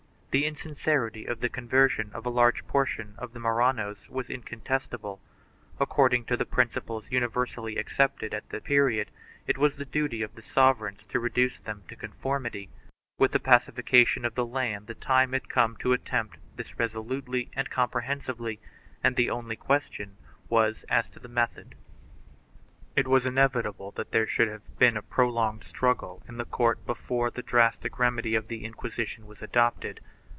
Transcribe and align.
1 0.33 0.39
The 0.39 0.45
insincerity 0.47 1.25
of 1.25 1.41
the 1.41 1.49
conversion 1.49 2.09
of 2.13 2.25
a 2.25 2.29
large 2.29 2.65
portion 2.65 3.15
of 3.17 3.33
the 3.33 3.39
Marranos 3.41 4.07
was 4.07 4.29
incontestable; 4.29 5.19
according 5.77 6.23
to 6.23 6.37
the 6.37 6.45
principles 6.45 7.11
universally 7.11 7.75
accepted 7.75 8.33
at 8.33 8.47
the 8.47 8.61
period 8.61 9.11
it 9.45 9.57
was 9.57 9.75
the 9.75 9.83
duty 9.83 10.21
of 10.21 10.35
the 10.35 10.41
sov 10.41 10.77
ereigns 10.79 11.05
to 11.09 11.19
reduce 11.19 11.59
them 11.59 11.83
to 11.89 11.97
conformity; 11.97 12.69
with 13.17 13.33
the 13.33 13.41
pacification 13.41 14.23
of 14.23 14.35
the 14.35 14.45
land 14.45 14.87
the 14.87 14.95
time 14.95 15.33
had 15.33 15.49
come 15.49 15.75
to 15.75 15.91
attempt 15.91 16.37
this 16.55 16.79
resolutely 16.79 17.49
and 17.53 17.69
com 17.69 17.89
prehensively 17.89 18.59
and 19.03 19.17
the 19.17 19.29
only 19.29 19.57
question 19.57 20.15
was 20.47 20.85
as 20.87 21.09
to 21.09 21.19
the 21.19 21.27
method. 21.27 21.75
It 22.95 23.05
was 23.09 23.25
inevitable 23.25 23.91
that 23.97 24.13
there 24.13 24.27
should 24.27 24.47
have 24.47 24.63
been 24.79 24.95
a 24.95 25.01
prolonged 25.01 25.63
strug 25.63 25.97
gle 25.97 26.23
in 26.25 26.37
the 26.37 26.45
court 26.45 26.85
before 26.85 27.29
the 27.31 27.43
drastic 27.43 27.99
remedy 27.99 28.35
of 28.35 28.47
the 28.47 28.63
Inquisition 28.63 29.27
was 29.27 29.41
adopted. 29.41 29.99